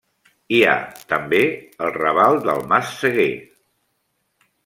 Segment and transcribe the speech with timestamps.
[0.53, 0.71] Hi ha,
[1.13, 1.41] també,
[1.87, 3.29] el raval del Mas Seguer.